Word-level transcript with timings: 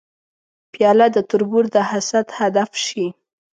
پیاله 0.73 1.07
د 1.15 1.17
تربور 1.29 1.65
د 1.75 1.77
حسد 1.89 2.27
هدف 2.39 2.71
شي. 2.85 3.05